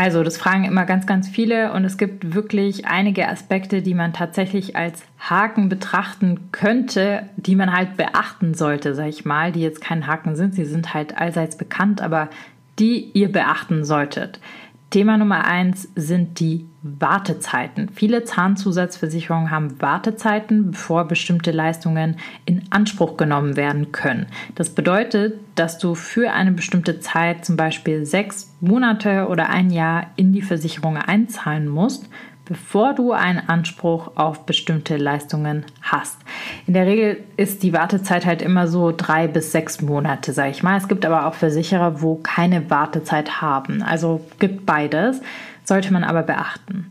Also, 0.00 0.22
das 0.22 0.36
fragen 0.36 0.62
immer 0.62 0.84
ganz, 0.84 1.08
ganz 1.08 1.28
viele 1.28 1.72
und 1.72 1.84
es 1.84 1.98
gibt 1.98 2.32
wirklich 2.32 2.86
einige 2.86 3.28
Aspekte, 3.28 3.82
die 3.82 3.94
man 3.94 4.12
tatsächlich 4.12 4.76
als 4.76 5.02
Haken 5.18 5.68
betrachten 5.68 6.52
könnte, 6.52 7.24
die 7.36 7.56
man 7.56 7.72
halt 7.72 7.96
beachten 7.96 8.54
sollte, 8.54 8.94
sag 8.94 9.08
ich 9.08 9.24
mal, 9.24 9.50
die 9.50 9.60
jetzt 9.60 9.80
kein 9.80 10.06
Haken 10.06 10.36
sind, 10.36 10.54
sie 10.54 10.66
sind 10.66 10.94
halt 10.94 11.18
allseits 11.18 11.58
bekannt, 11.58 12.00
aber 12.00 12.30
die 12.78 13.10
ihr 13.12 13.32
beachten 13.32 13.84
solltet. 13.84 14.38
Thema 14.90 15.18
Nummer 15.18 15.44
eins 15.44 15.88
sind 15.96 16.38
die 16.38 16.64
Wartezeiten. 16.98 17.88
Viele 17.94 18.24
Zahnzusatzversicherungen 18.24 19.50
haben 19.50 19.80
Wartezeiten, 19.80 20.72
bevor 20.72 21.06
bestimmte 21.06 21.50
Leistungen 21.50 22.16
in 22.44 22.62
Anspruch 22.70 23.16
genommen 23.16 23.56
werden 23.56 23.92
können. 23.92 24.26
Das 24.54 24.70
bedeutet, 24.70 25.38
dass 25.54 25.78
du 25.78 25.94
für 25.94 26.32
eine 26.32 26.52
bestimmte 26.52 27.00
Zeit, 27.00 27.44
zum 27.44 27.56
Beispiel 27.56 28.06
sechs 28.06 28.54
Monate 28.60 29.28
oder 29.28 29.50
ein 29.50 29.70
Jahr, 29.70 30.06
in 30.16 30.32
die 30.32 30.42
Versicherung 30.42 30.96
einzahlen 30.96 31.68
musst, 31.68 32.08
bevor 32.48 32.94
du 32.94 33.12
einen 33.12 33.46
Anspruch 33.46 34.12
auf 34.16 34.46
bestimmte 34.46 34.96
Leistungen 34.96 35.66
hast. 35.82 36.18
In 36.66 36.72
der 36.74 36.86
Regel 36.86 37.18
ist 37.36 37.62
die 37.62 37.74
Wartezeit 37.74 38.24
halt 38.24 38.40
immer 38.40 38.66
so 38.66 38.92
drei 38.96 39.26
bis 39.26 39.52
sechs 39.52 39.82
Monate, 39.82 40.32
sage 40.32 40.50
ich 40.50 40.62
mal. 40.62 40.78
Es 40.78 40.88
gibt 40.88 41.04
aber 41.04 41.26
auch 41.26 41.34
Versicherer, 41.34 42.00
wo 42.00 42.16
keine 42.16 42.70
Wartezeit 42.70 43.42
haben. 43.42 43.82
Also 43.82 44.22
gibt 44.38 44.64
beides, 44.64 45.20
sollte 45.68 45.92
man 45.92 46.02
aber 46.02 46.22
beachten. 46.22 46.90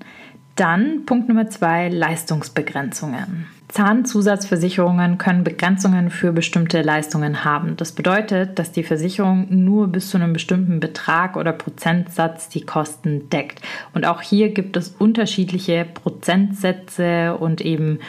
Dann 0.56 1.06
Punkt 1.06 1.28
Nummer 1.28 1.50
zwei, 1.50 1.90
Leistungsbegrenzungen. 1.90 3.48
Zahnzusatzversicherungen 3.68 5.18
können 5.18 5.44
Begrenzungen 5.44 6.10
für 6.10 6.32
bestimmte 6.32 6.82
Leistungen 6.82 7.44
haben. 7.44 7.76
Das 7.76 7.92
bedeutet, 7.92 8.58
dass 8.58 8.72
die 8.72 8.84
Versicherung 8.84 9.48
nur 9.50 9.90
bis 9.90 10.10
zu 10.10 10.18
einem 10.18 10.32
bestimmten 10.32 10.80
Betrag 10.80 11.36
oder 11.36 11.52
Prozentsatz 11.52 12.48
die 12.48 12.66
Kosten 12.66 13.30
deckt. 13.30 13.62
Und 13.94 14.06
auch 14.06 14.22
hier 14.22 14.54
gibt 14.54 14.78
es 14.78 14.96
unterschiedliche 14.98 15.86
Prozentsätze 15.94 17.36
und 17.36 17.60
eben 17.60 18.00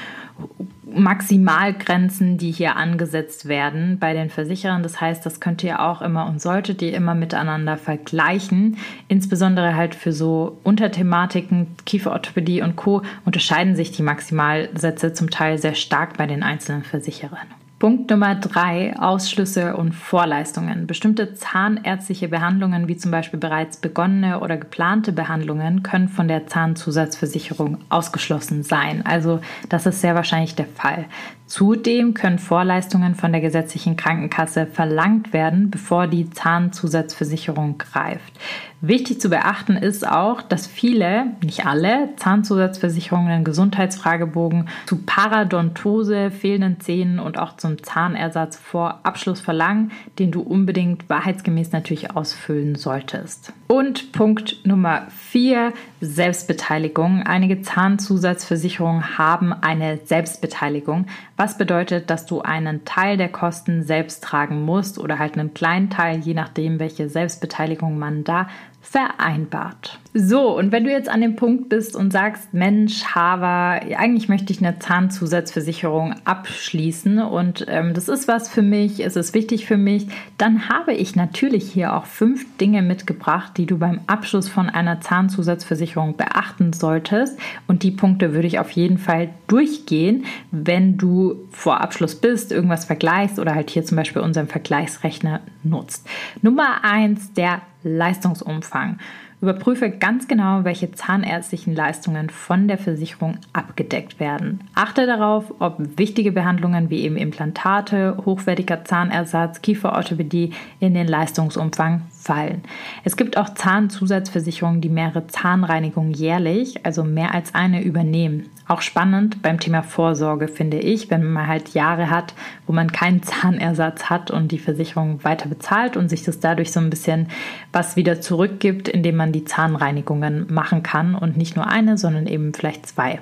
Maximalgrenzen, 0.93 2.39
die 2.39 2.51
hier 2.51 2.77
angesetzt 2.77 3.47
werden 3.47 3.99
bei 3.99 4.15
den 4.15 4.31
Versicherern. 4.31 4.83
Das 4.83 5.01
heißt, 5.01 5.25
das 5.25 5.41
könnt 5.41 5.63
ihr 5.63 5.81
auch 5.81 6.03
immer 6.03 6.27
und 6.27 6.41
solltet 6.41 6.83
ihr 6.83 6.95
immer 6.95 7.15
miteinander 7.15 7.77
vergleichen. 7.77 8.79
Insbesondere 9.07 9.77
halt 9.77 9.95
für 9.95 10.13
so 10.13 10.59
Unterthematiken, 10.65 11.69
Kieferorthopädie 11.85 12.63
und 12.63 12.77
Co. 12.77 13.03
unterscheiden 13.25 13.77
sich 13.77 13.93
die 13.93 14.03
Maximalsätze 14.03 15.13
zum 15.13 15.31
Teil 15.31 15.59
sehr 15.59 15.75
stark 15.75 16.17
bei 16.17 16.27
den 16.27 16.43
einzelnen 16.43 16.85
Versicherern. 16.85 17.49
Punkt 17.79 18.11
Nummer 18.11 18.35
drei, 18.35 18.97
Ausschlüsse 18.99 19.77
und 19.77 19.93
Vorleistungen. 19.93 20.89
Bestimmte 20.89 21.35
zahnärztliche 21.35 22.27
Behandlungen, 22.27 22.89
wie 22.89 22.97
zum 22.97 23.13
Beispiel 23.13 23.39
bereits 23.39 23.77
begonnene 23.77 24.41
oder 24.41 24.57
geplante 24.57 25.13
Behandlungen, 25.13 25.85
können 25.85 26.09
von 26.09 26.27
der 26.27 26.49
Zahnzusatzversicherung 26.49 27.79
ausgeschlossen 27.89 28.65
sein. 28.65 29.07
Also 29.07 29.41
das 29.69 29.87
ist 29.87 30.01
sehr 30.01 30.17
wahrscheinlich 30.17 30.57
der 30.57 30.67
Fall. 30.67 31.05
Zudem 31.49 32.13
können 32.13 32.39
Vorleistungen 32.39 33.15
von 33.15 33.33
der 33.33 33.41
gesetzlichen 33.41 33.97
Krankenkasse 33.97 34.67
verlangt 34.67 35.33
werden, 35.33 35.71
bevor 35.71 36.07
die 36.07 36.29
Zahnzusatzversicherung 36.29 37.79
greift. 37.79 38.35
Wichtig 38.81 39.21
zu 39.21 39.29
beachten 39.29 39.77
ist 39.77 40.07
auch, 40.07 40.41
dass 40.41 40.69
viele, 40.69 41.33
nicht 41.43 41.67
alle, 41.67 42.11
Zahnzusatzversicherungen 42.15 43.33
einen 43.33 43.45
Gesundheitsfragebogen 43.45 44.69
zu 44.87 44.99
Paradontose, 44.99 46.31
fehlenden 46.31 46.79
Zähnen 46.79 47.19
und 47.19 47.39
auch 47.39 47.57
zum 47.57 47.83
Zahnersatz 47.83 48.57
vor 48.57 49.01
Abschluss 49.03 49.41
verlangen, 49.41 49.91
den 50.21 50.31
du 50.31 50.43
unbedingt 50.43 51.09
wahrheitsgemäß 51.09 51.73
natürlich 51.73 52.15
ausfüllen 52.15 52.77
solltest. 52.77 53.53
Und 53.67 54.13
Punkt 54.13 54.65
Nummer 54.65 55.09
vier, 55.09 55.73
Selbstbeteiligung. 56.01 57.25
Einige 57.25 57.63
Zahnzusatzversicherungen 57.63 59.19
haben 59.19 59.53
eine 59.53 59.99
Selbstbeteiligung, 60.05 61.07
was 61.39 61.57
bedeutet, 61.57 62.11
dass 62.11 62.27
du 62.27 62.43
einen 62.43 62.85
Teil 62.85 63.17
der 63.17 63.29
Kosten 63.29 63.85
selbst 63.85 64.25
tragen 64.25 64.65
musst 64.65 64.99
oder 64.99 65.21
halt 65.21 65.39
einen 65.39 65.55
kleinen 65.55 65.89
Teil, 65.89 66.19
je 66.19 66.35
nachdem, 66.35 66.81
welche 66.81 67.09
Selbstbeteiligung 67.09 67.97
man 67.97 68.25
da 68.25 68.49
vereinbart. 68.81 70.01
So, 70.21 70.59
und 70.59 70.73
wenn 70.73 70.83
du 70.83 70.91
jetzt 70.91 71.09
an 71.09 71.21
dem 71.21 71.37
Punkt 71.37 71.69
bist 71.69 71.95
und 71.95 72.13
sagst, 72.13 72.53
Mensch, 72.53 73.05
Hava, 73.15 73.75
eigentlich 73.75 74.29
möchte 74.29 74.53
ich 74.53 74.59
eine 74.59 74.81
Zahnzusatzversicherung 74.81 76.17
abschließen 76.25 77.21
und 77.21 77.67
ähm, 77.69 77.95
das 77.95 78.09
ist 78.09 78.27
was 78.27 78.49
für 78.49 78.63
mich, 78.63 78.99
es 78.99 79.15
ist 79.15 79.33
wichtig 79.33 79.65
für 79.67 79.77
mich, 79.77 80.09
dann 80.37 80.69
habe 80.69 80.93
ich 80.93 81.15
natürlich 81.15 81.71
hier 81.71 81.95
auch 81.95 82.05
fünf 82.05 82.45
Dinge 82.57 82.83
mitgebracht, 82.83 83.53
die 83.57 83.67
du 83.67 83.79
beim 83.79 84.01
Abschluss 84.09 84.49
von 84.49 84.69
einer 84.69 85.01
Zahnzusatzversicherung 85.01 86.17
beachten 86.17 86.73
solltest. 86.73 87.39
Und 87.69 87.85
die 87.85 87.93
Punkte 87.93 88.35
würde 88.35 88.49
ich 88.49 88.59
auf 88.59 88.73
jeden 88.73 88.99
Fall 88.99 89.31
durchgehen, 89.47 90.25
wenn 90.51 90.99
du 90.99 91.47
vor 91.53 91.81
Abschluss 91.81 92.17
bist, 92.17 92.51
irgendwas 92.51 92.87
vergleichst 92.87 93.39
oder 93.39 93.55
halt 93.55 93.71
hier 93.71 93.85
zum 93.85 93.95
Beispiel 93.95 94.23
unseren 94.23 94.49
Vergleichsrechner 94.49 95.43
nutzt. 95.63 96.09
Nummer 96.43 96.83
eins, 96.83 97.33
der 97.35 97.63
Leistungsumfang. 97.85 98.99
Überprüfe 99.41 99.91
ganz 99.91 100.27
genau, 100.27 100.65
welche 100.65 100.91
zahnärztlichen 100.91 101.75
Leistungen 101.75 102.29
von 102.29 102.67
der 102.67 102.77
Versicherung 102.77 103.39
abgedeckt 103.53 104.19
werden. 104.19 104.65
Achte 104.75 105.07
darauf, 105.07 105.55
ob 105.61 105.79
wichtige 105.97 106.33
Behandlungen 106.33 106.91
wie 106.91 107.03
eben 107.03 107.17
Implantate, 107.17 108.17
hochwertiger 108.25 108.85
Zahnersatz, 108.85 109.63
Kieferorthopädie 109.63 110.53
in 110.81 110.95
den 110.95 111.07
Leistungsumfang 111.07 112.03
fallen. 112.21 112.63
Es 113.05 113.17
gibt 113.17 113.37
auch 113.37 113.55
Zahnzusatzversicherungen, 113.55 114.81
die 114.81 114.89
mehrere 114.89 115.27
Zahnreinigungen 115.27 116.13
jährlich, 116.13 116.85
also 116.85 117.05
mehr 117.05 117.35
als 117.35 117.55
eine, 117.55 117.83
übernehmen. 117.83 118.51
Auch 118.67 118.83
spannend 118.83 119.41
beim 119.41 119.61
Thema 119.61 119.83
Vorsorge 119.83 120.49
finde 120.49 120.79
ich, 120.79 121.11
wenn 121.11 121.33
man 121.33 121.47
halt 121.47 121.71
Jahre 121.71 122.11
hat, 122.11 122.35
wo 122.67 122.73
man 122.73 122.93
keinen 122.93 123.23
Zahnersatz 123.23 124.05
hat 124.11 124.31
und 124.31 124.53
die 124.53 124.59
Versicherung 124.59 125.25
weiter 125.25 125.49
bezahlt 125.49 125.97
und 125.97 126.09
sich 126.09 126.23
das 126.25 126.41
dadurch 126.41 126.73
so 126.73 126.81
ein 126.81 126.91
bisschen 126.91 127.29
was 127.73 127.97
wieder 127.97 128.21
zurückgibt, 128.21 128.89
indem 128.89 129.17
man 129.17 129.33
die 129.33 129.45
Zahnreinigungen 129.45 130.53
machen 130.53 130.83
kann 130.83 131.15
und 131.15 131.37
nicht 131.37 131.57
nur 131.57 131.67
eine, 131.67 131.97
sondern 131.97 132.27
eben 132.27 132.53
vielleicht 132.53 132.87
zwei. 132.87 133.21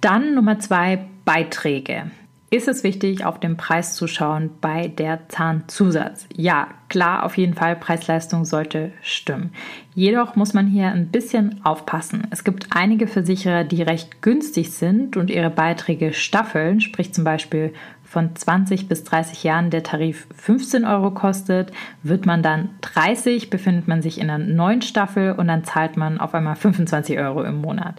Dann 0.00 0.34
Nummer 0.34 0.60
zwei, 0.60 1.00
Beiträge 1.24 2.10
ist 2.50 2.66
es 2.66 2.82
wichtig, 2.82 3.24
auf 3.24 3.38
den 3.38 3.56
Preis 3.58 3.94
zu 3.94 4.06
schauen 4.06 4.50
bei 4.60 4.88
der 4.88 5.28
Zahnzusatz. 5.28 6.26
Ja, 6.34 6.68
klar, 6.88 7.24
auf 7.24 7.36
jeden 7.36 7.52
Fall, 7.54 7.76
Preis-Leistung 7.76 8.46
sollte 8.46 8.92
stimmen. 9.02 9.52
Jedoch 9.94 10.34
muss 10.34 10.54
man 10.54 10.66
hier 10.66 10.86
ein 10.86 11.08
bisschen 11.08 11.60
aufpassen. 11.64 12.26
Es 12.30 12.44
gibt 12.44 12.68
einige 12.70 13.06
Versicherer, 13.06 13.64
die 13.64 13.82
recht 13.82 14.22
günstig 14.22 14.72
sind 14.72 15.16
und 15.18 15.28
ihre 15.28 15.50
Beiträge 15.50 16.14
staffeln, 16.14 16.80
sprich 16.80 17.12
zum 17.12 17.24
Beispiel 17.24 17.74
von 18.08 18.34
20 18.34 18.88
bis 18.88 19.04
30 19.04 19.44
Jahren 19.44 19.70
der 19.70 19.82
Tarif 19.82 20.26
15 20.34 20.84
Euro 20.86 21.10
kostet, 21.10 21.72
wird 22.02 22.24
man 22.24 22.42
dann 22.42 22.70
30, 22.80 23.50
befindet 23.50 23.86
man 23.86 24.00
sich 24.00 24.18
in 24.18 24.30
einer 24.30 24.42
neuen 24.42 24.80
Staffel 24.80 25.32
und 25.32 25.48
dann 25.48 25.64
zahlt 25.64 25.96
man 25.96 26.18
auf 26.18 26.34
einmal 26.34 26.56
25 26.56 27.18
Euro 27.18 27.42
im 27.42 27.60
Monat. 27.60 27.96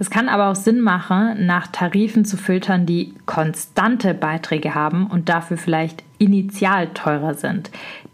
Es 0.00 0.10
kann 0.10 0.28
aber 0.28 0.50
auch 0.50 0.56
Sinn 0.56 0.80
machen, 0.80 1.46
nach 1.46 1.68
Tarifen 1.68 2.24
zu 2.24 2.36
filtern, 2.36 2.86
die 2.86 3.14
konstante 3.24 4.14
Beiträge 4.14 4.74
haben 4.74 5.06
und 5.06 5.28
dafür 5.28 5.56
vielleicht 5.56 6.02
initial 6.22 6.88
teurer 6.94 7.34
sind. 7.34 7.70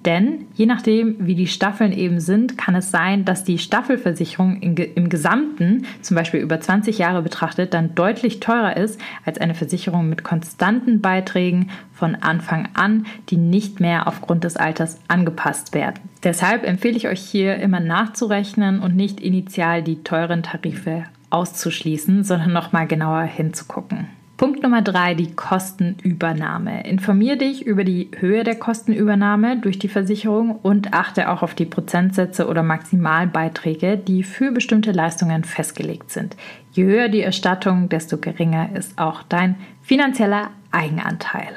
Denn 0.07 0.47
je 0.55 0.65
nachdem, 0.65 1.17
wie 1.27 1.35
die 1.35 1.47
Staffeln 1.47 1.93
eben 1.93 2.21
sind, 2.21 2.57
kann 2.57 2.75
es 2.75 2.91
sein, 2.91 3.27
dass 3.27 3.45
die 3.45 3.59
Staffelversicherung 3.59 4.63
im 4.63 5.09
Gesamten, 5.11 5.85
zum 6.01 6.15
Beispiel 6.17 6.41
über 6.41 6.59
20 6.59 6.97
Jahre 6.97 7.21
betrachtet, 7.21 7.75
dann 7.75 7.95
deutlich 7.95 8.41
teurer 8.41 8.77
ist 8.77 8.99
als 9.27 9.39
eine 9.39 9.55
Versicherung 9.55 10.09
mit 10.09 10.25
konstanten 10.25 11.03
Beiträgen 11.03 11.71
von 11.93 12.15
Anfang 12.15 12.69
an, 12.73 13.07
die 13.29 13.37
nicht 13.37 13.81
mehr 13.81 14.09
aufgrund 14.09 14.45
des 14.45 14.57
Alters 14.57 15.01
angepasst 15.09 15.75
werden. 15.75 16.01
Deshalb 16.25 16.65
empfehle 16.65 16.97
ich 16.97 17.09
euch 17.09 17.21
hier 17.21 17.57
immer 17.57 17.81
nachzurechnen 17.81 18.81
und 18.81 18.97
nicht 18.97 19.21
initial 19.21 19.83
die 19.83 20.03
teuren 20.03 20.43
Tarife 20.43 21.05
auszuschließen, 21.29 22.25
sondern 22.25 22.55
nochmal 22.55 22.87
genauer 22.87 23.23
hinzugucken. 23.23 24.07
Punkt 24.39 24.63
Nummer 24.63 24.83
drei, 24.83 25.15
die 25.15 25.35
Kostenübernahme. 25.35 26.87
Informier 26.87 27.37
dich 27.37 27.67
über 27.67 27.83
die 27.83 28.09
Höhe 28.17 28.45
der 28.45 28.55
Kostenübernahme 28.55 29.59
durch 29.59 29.81
die 29.81 29.89
Versicherung 29.89 30.61
und 30.63 30.95
achte 30.95 31.29
auch 31.29 31.43
auf 31.43 31.57
die 31.57 31.65
Prozentsätze 31.65 32.47
oder 32.47 32.63
Maximalbeiträge, 32.63 33.99
die 33.99 34.23
für 34.23 34.53
bestimmte 34.53 34.93
Leistungen 34.93 35.43
festgelegt 35.43 36.13
sind. 36.13 36.37
Je 36.71 36.85
höher 36.85 37.09
die 37.09 37.23
Erstattung, 37.23 37.89
desto 37.89 38.17
geringer 38.19 38.77
ist 38.77 38.97
auch 38.97 39.25
dein 39.25 39.57
finanzieller 39.83 40.51
Eigenanteil. 40.71 41.57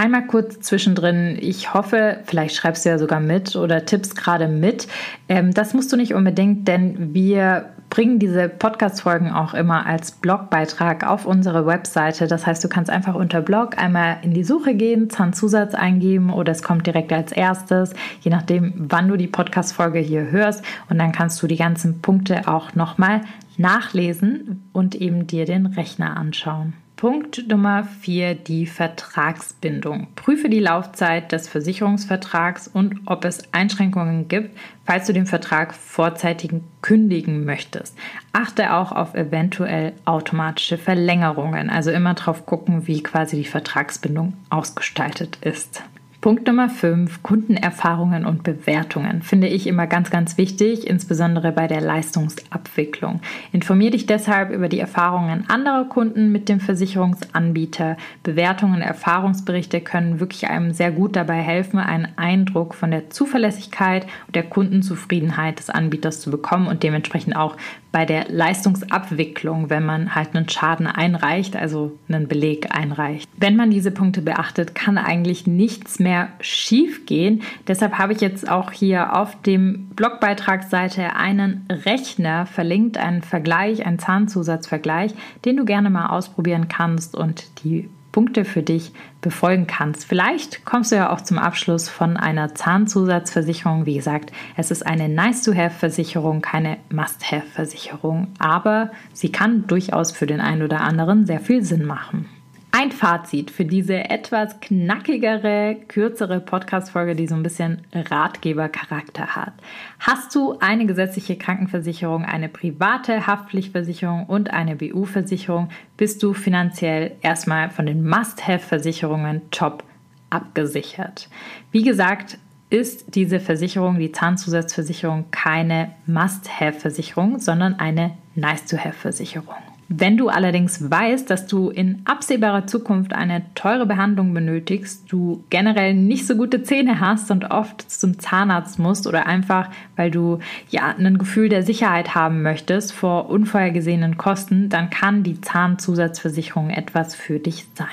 Einmal 0.00 0.26
kurz 0.26 0.60
zwischendrin, 0.60 1.36
ich 1.38 1.74
hoffe, 1.74 2.20
vielleicht 2.24 2.56
schreibst 2.56 2.86
du 2.86 2.88
ja 2.88 2.98
sogar 2.98 3.20
mit 3.20 3.54
oder 3.54 3.84
tippst 3.84 4.16
gerade 4.16 4.48
mit. 4.48 4.88
Ähm, 5.28 5.52
das 5.52 5.74
musst 5.74 5.92
du 5.92 5.98
nicht 5.98 6.14
unbedingt, 6.14 6.66
denn 6.66 7.12
wir 7.12 7.68
bringen 7.90 8.18
diese 8.18 8.48
Podcast-Folgen 8.48 9.30
auch 9.30 9.52
immer 9.52 9.84
als 9.84 10.12
Blogbeitrag 10.12 11.06
auf 11.06 11.26
unsere 11.26 11.66
Webseite. 11.66 12.28
Das 12.28 12.46
heißt, 12.46 12.64
du 12.64 12.68
kannst 12.68 12.90
einfach 12.90 13.14
unter 13.14 13.42
Blog 13.42 13.76
einmal 13.76 14.16
in 14.22 14.32
die 14.32 14.42
Suche 14.42 14.74
gehen, 14.74 15.10
Zahnzusatz 15.10 15.74
eingeben 15.74 16.32
oder 16.32 16.52
es 16.52 16.62
kommt 16.62 16.86
direkt 16.86 17.12
als 17.12 17.30
erstes, 17.30 17.92
je 18.22 18.30
nachdem, 18.30 18.72
wann 18.78 19.06
du 19.06 19.18
die 19.18 19.26
Podcast-Folge 19.26 19.98
hier 19.98 20.30
hörst. 20.30 20.64
Und 20.88 20.98
dann 20.98 21.12
kannst 21.12 21.42
du 21.42 21.46
die 21.46 21.58
ganzen 21.58 22.00
Punkte 22.00 22.48
auch 22.48 22.74
nochmal 22.74 23.20
nachlesen 23.58 24.62
und 24.72 24.94
eben 24.94 25.26
dir 25.26 25.44
den 25.44 25.66
Rechner 25.66 26.16
anschauen. 26.16 26.72
Punkt 27.00 27.48
Nummer 27.48 27.84
4, 27.84 28.34
die 28.34 28.66
Vertragsbindung. 28.66 30.08
Prüfe 30.16 30.50
die 30.50 30.60
Laufzeit 30.60 31.32
des 31.32 31.48
Versicherungsvertrags 31.48 32.68
und 32.68 33.00
ob 33.06 33.24
es 33.24 33.42
Einschränkungen 33.54 34.28
gibt, 34.28 34.54
falls 34.84 35.06
du 35.06 35.14
den 35.14 35.24
Vertrag 35.24 35.72
vorzeitig 35.72 36.52
kündigen 36.82 37.46
möchtest. 37.46 37.96
Achte 38.34 38.74
auch 38.74 38.92
auf 38.92 39.14
eventuell 39.14 39.94
automatische 40.04 40.76
Verlängerungen, 40.76 41.70
also 41.70 41.90
immer 41.90 42.12
drauf 42.12 42.44
gucken, 42.44 42.86
wie 42.86 43.02
quasi 43.02 43.36
die 43.36 43.48
Vertragsbindung 43.48 44.34
ausgestaltet 44.50 45.38
ist. 45.40 45.82
Punkt 46.20 46.46
Nummer 46.46 46.68
5, 46.68 47.22
Kundenerfahrungen 47.22 48.26
und 48.26 48.42
Bewertungen, 48.42 49.22
finde 49.22 49.46
ich 49.46 49.66
immer 49.66 49.86
ganz, 49.86 50.10
ganz 50.10 50.36
wichtig, 50.36 50.86
insbesondere 50.86 51.50
bei 51.50 51.66
der 51.66 51.80
Leistungsabwicklung. 51.80 53.20
Informiere 53.52 53.92
dich 53.92 54.04
deshalb 54.04 54.50
über 54.50 54.68
die 54.68 54.80
Erfahrungen 54.80 55.48
anderer 55.48 55.86
Kunden 55.86 56.30
mit 56.30 56.50
dem 56.50 56.60
Versicherungsanbieter. 56.60 57.96
Bewertungen, 58.22 58.82
Erfahrungsberichte 58.82 59.80
können 59.80 60.20
wirklich 60.20 60.46
einem 60.48 60.74
sehr 60.74 60.92
gut 60.92 61.16
dabei 61.16 61.40
helfen, 61.40 61.78
einen 61.78 62.08
Eindruck 62.16 62.74
von 62.74 62.90
der 62.90 63.08
Zuverlässigkeit 63.08 64.06
und 64.26 64.36
der 64.36 64.42
Kundenzufriedenheit 64.42 65.58
des 65.58 65.70
Anbieters 65.70 66.20
zu 66.20 66.30
bekommen 66.30 66.66
und 66.66 66.82
dementsprechend 66.82 67.34
auch 67.34 67.56
bei 67.92 68.04
der 68.04 68.26
Leistungsabwicklung, 68.28 69.70
wenn 69.70 69.84
man 69.84 70.14
halt 70.14 70.36
einen 70.36 70.48
Schaden 70.48 70.86
einreicht, 70.86 71.56
also 71.56 71.98
einen 72.08 72.28
Beleg 72.28 72.74
einreicht. 72.74 73.28
Wenn 73.36 73.56
man 73.56 73.70
diese 73.70 73.90
Punkte 73.90 74.22
beachtet, 74.22 74.74
kann 74.74 74.98
eigentlich 74.98 75.46
nichts 75.46 75.98
mehr 76.10 76.28
schief 76.40 77.06
gehen. 77.06 77.42
Deshalb 77.68 77.98
habe 77.98 78.12
ich 78.12 78.20
jetzt 78.20 78.50
auch 78.50 78.72
hier 78.72 79.16
auf 79.16 79.40
dem 79.42 79.90
Blogbeitragsseite 79.90 81.14
einen 81.14 81.68
Rechner 81.70 82.46
verlinkt, 82.46 82.98
einen 82.98 83.22
Vergleich, 83.22 83.86
einen 83.86 84.00
Zahnzusatzvergleich, 84.00 85.14
den 85.44 85.56
du 85.56 85.64
gerne 85.64 85.88
mal 85.88 86.08
ausprobieren 86.08 86.66
kannst 86.66 87.14
und 87.14 87.62
die 87.62 87.88
Punkte 88.10 88.44
für 88.44 88.64
dich 88.64 88.90
befolgen 89.20 89.68
kannst. 89.68 90.04
Vielleicht 90.04 90.64
kommst 90.64 90.90
du 90.90 90.96
ja 90.96 91.10
auch 91.12 91.20
zum 91.20 91.38
Abschluss 91.38 91.88
von 91.88 92.16
einer 92.16 92.56
Zahnzusatzversicherung. 92.56 93.86
Wie 93.86 93.94
gesagt, 93.94 94.32
es 94.56 94.72
ist 94.72 94.84
eine 94.84 95.08
Nice-to-have-Versicherung, 95.08 96.42
keine 96.42 96.78
Must-have-Versicherung, 96.90 98.32
aber 98.40 98.90
sie 99.12 99.30
kann 99.30 99.68
durchaus 99.68 100.10
für 100.10 100.26
den 100.26 100.40
einen 100.40 100.62
oder 100.62 100.80
anderen 100.80 101.24
sehr 101.24 101.38
viel 101.38 101.62
Sinn 101.62 101.84
machen. 101.86 102.26
Ein 102.72 102.92
Fazit 102.92 103.50
für 103.50 103.64
diese 103.64 104.10
etwas 104.10 104.60
knackigere, 104.60 105.76
kürzere 105.88 106.38
Podcast-Folge, 106.38 107.16
die 107.16 107.26
so 107.26 107.34
ein 107.34 107.42
bisschen 107.42 107.82
Ratgebercharakter 107.92 109.34
hat. 109.34 109.54
Hast 109.98 110.34
du 110.36 110.56
eine 110.60 110.86
gesetzliche 110.86 111.36
Krankenversicherung, 111.36 112.24
eine 112.24 112.48
private 112.48 113.26
Haftpflichtversicherung 113.26 114.26
und 114.26 114.50
eine 114.50 114.76
BU-Versicherung, 114.76 115.70
bist 115.96 116.22
du 116.22 116.32
finanziell 116.32 117.16
erstmal 117.22 117.70
von 117.70 117.86
den 117.86 118.08
Must-Have-Versicherungen 118.08 119.42
top 119.50 119.82
abgesichert. 120.30 121.28
Wie 121.72 121.82
gesagt, 121.82 122.38
ist 122.70 123.16
diese 123.16 123.40
Versicherung, 123.40 123.98
die 123.98 124.12
Zahnzusatzversicherung, 124.12 125.24
keine 125.32 125.90
Must-Have-Versicherung, 126.06 127.40
sondern 127.40 127.74
eine 127.74 128.16
Nice-to-Have-Versicherung. 128.36 129.69
Wenn 129.92 130.16
du 130.16 130.28
allerdings 130.28 130.88
weißt, 130.88 131.28
dass 131.28 131.48
du 131.48 131.68
in 131.68 132.02
absehbarer 132.04 132.68
Zukunft 132.68 133.12
eine 133.12 133.42
teure 133.56 133.86
Behandlung 133.86 134.32
benötigst, 134.32 135.10
du 135.10 135.42
generell 135.50 135.94
nicht 135.94 136.28
so 136.28 136.36
gute 136.36 136.62
Zähne 136.62 137.00
hast 137.00 137.32
und 137.32 137.50
oft 137.50 137.90
zum 137.90 138.20
Zahnarzt 138.20 138.78
musst 138.78 139.08
oder 139.08 139.26
einfach, 139.26 139.68
weil 139.96 140.12
du 140.12 140.38
ja 140.68 140.94
ein 140.96 141.18
Gefühl 141.18 141.48
der 141.48 141.64
Sicherheit 141.64 142.14
haben 142.14 142.42
möchtest 142.42 142.92
vor 142.92 143.30
unvorhergesehenen 143.30 144.16
Kosten, 144.16 144.68
dann 144.68 144.90
kann 144.90 145.24
die 145.24 145.40
Zahnzusatzversicherung 145.40 146.70
etwas 146.70 147.16
für 147.16 147.40
dich 147.40 147.66
sein. 147.74 147.88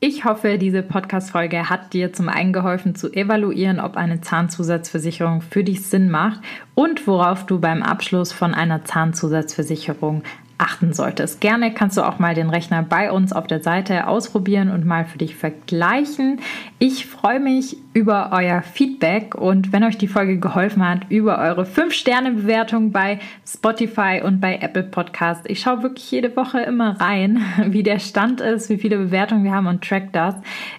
Ich 0.00 0.26
hoffe, 0.26 0.58
diese 0.58 0.82
Podcast-Folge 0.82 1.70
hat 1.70 1.94
dir 1.94 2.12
zum 2.12 2.28
einen 2.28 2.52
geholfen 2.52 2.94
zu 2.94 3.10
evaluieren, 3.10 3.80
ob 3.80 3.96
eine 3.96 4.20
Zahnzusatzversicherung 4.20 5.40
für 5.40 5.64
dich 5.64 5.86
Sinn 5.86 6.10
macht 6.10 6.40
und 6.74 7.06
worauf 7.06 7.46
du 7.46 7.58
beim 7.58 7.82
Abschluss 7.82 8.32
von 8.32 8.52
einer 8.52 8.84
Zahnzusatzversicherung 8.84 10.22
achten 10.58 10.92
solltest. 10.92 11.40
Gerne 11.40 11.72
kannst 11.72 11.96
du 11.96 12.02
auch 12.02 12.18
mal 12.18 12.34
den 12.34 12.50
Rechner 12.50 12.82
bei 12.82 13.12
uns 13.12 13.32
auf 13.32 13.46
der 13.46 13.62
Seite 13.62 14.08
ausprobieren 14.08 14.70
und 14.70 14.84
mal 14.84 15.04
für 15.04 15.18
dich 15.18 15.36
vergleichen. 15.36 16.40
Ich 16.80 17.06
freue 17.06 17.40
mich 17.40 17.76
über 17.94 18.30
euer 18.32 18.62
Feedback 18.62 19.36
und 19.36 19.72
wenn 19.72 19.84
euch 19.84 19.98
die 19.98 20.08
Folge 20.08 20.38
geholfen 20.38 20.86
hat, 20.86 21.10
über 21.10 21.38
eure 21.38 21.62
5-Sterne-Bewertung 21.62 22.90
bei 22.90 23.20
Spotify 23.46 24.20
und 24.24 24.40
bei 24.40 24.58
Apple 24.58 24.82
Podcast. 24.82 25.48
Ich 25.48 25.60
schaue 25.60 25.82
wirklich 25.84 26.10
jede 26.10 26.36
Woche 26.36 26.60
immer 26.60 27.00
rein, 27.00 27.40
wie 27.66 27.84
der 27.84 28.00
Stand 28.00 28.40
ist, 28.40 28.68
wie 28.68 28.78
viele 28.78 28.98
Bewertungen 28.98 29.44
wir 29.44 29.52
haben 29.52 29.68
und 29.68 29.82
track 29.82 30.12
das. 30.12 30.34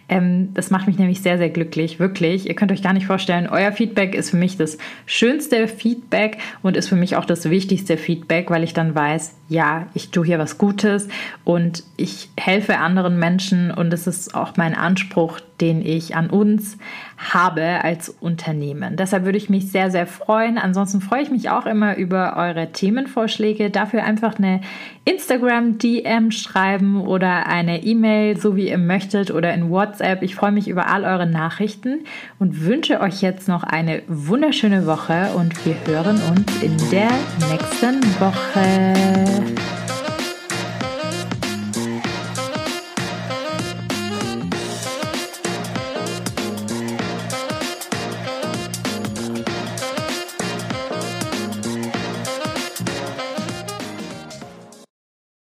Ähm, 0.09 0.53
das 0.53 0.71
macht 0.71 0.87
mich 0.87 0.97
nämlich 0.97 1.21
sehr, 1.21 1.37
sehr 1.37 1.49
glücklich, 1.49 1.99
wirklich. 1.99 2.47
Ihr 2.47 2.55
könnt 2.55 2.71
euch 2.71 2.81
gar 2.81 2.93
nicht 2.93 3.05
vorstellen, 3.05 3.47
euer 3.47 3.71
Feedback 3.71 4.15
ist 4.15 4.31
für 4.31 4.37
mich 4.37 4.57
das 4.57 4.77
schönste 5.05 5.67
Feedback 5.67 6.37
und 6.61 6.75
ist 6.75 6.89
für 6.89 6.95
mich 6.95 7.15
auch 7.15 7.25
das 7.25 7.49
wichtigste 7.49 7.97
Feedback, 7.97 8.49
weil 8.49 8.63
ich 8.63 8.73
dann 8.73 8.95
weiß, 8.95 9.35
ja, 9.47 9.87
ich 9.93 10.09
tue 10.09 10.25
hier 10.25 10.39
was 10.39 10.57
Gutes 10.57 11.07
und 11.43 11.83
ich 11.95 12.29
helfe 12.37 12.77
anderen 12.77 13.19
Menschen 13.19 13.71
und 13.71 13.93
es 13.93 14.07
ist 14.07 14.35
auch 14.35 14.57
mein 14.57 14.75
Anspruch, 14.75 15.39
den 15.61 15.85
ich 15.85 16.15
an 16.15 16.29
uns 16.29 16.77
habe 17.17 17.83
als 17.83 18.09
Unternehmen. 18.09 18.95
Deshalb 18.95 19.25
würde 19.25 19.37
ich 19.37 19.49
mich 19.49 19.71
sehr, 19.71 19.91
sehr 19.91 20.07
freuen. 20.07 20.57
Ansonsten 20.57 21.01
freue 21.01 21.21
ich 21.21 21.31
mich 21.31 21.49
auch 21.49 21.65
immer 21.65 21.97
über 21.97 22.37
eure 22.37 22.71
Themenvorschläge. 22.71 23.69
Dafür 23.69 24.03
einfach 24.03 24.37
eine 24.37 24.61
Instagram-DM 25.05 26.31
schreiben 26.31 27.01
oder 27.01 27.47
eine 27.47 27.83
E-Mail, 27.83 28.37
so 28.37 28.55
wie 28.55 28.69
ihr 28.69 28.77
möchtet, 28.77 29.31
oder 29.31 29.53
in 29.53 29.69
WhatsApp. 29.69 30.21
Ich 30.21 30.35
freue 30.35 30.51
mich 30.51 30.67
über 30.67 30.87
all 30.87 31.03
eure 31.03 31.27
Nachrichten 31.27 32.05
und 32.39 32.65
wünsche 32.65 33.01
euch 33.01 33.21
jetzt 33.21 33.47
noch 33.47 33.63
eine 33.63 34.01
wunderschöne 34.07 34.85
Woche 34.85 35.31
und 35.35 35.65
wir 35.65 35.75
hören 35.85 36.19
uns 36.29 36.63
in 36.63 36.77
der 36.89 37.09
nächsten 37.49 38.01
Woche. 38.19 39.78